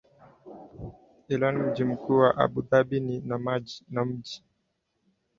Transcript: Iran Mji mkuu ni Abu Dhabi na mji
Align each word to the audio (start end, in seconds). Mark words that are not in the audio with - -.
Iran 1.27 1.57
Mji 1.57 1.83
mkuu 1.83 2.23
ni 2.23 2.33
Abu 2.37 2.61
Dhabi 2.61 2.99
na 3.89 4.05
mji 4.05 4.43